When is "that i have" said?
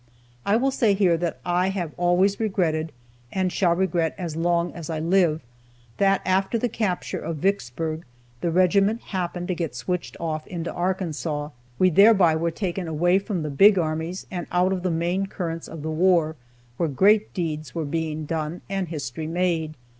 1.17-1.91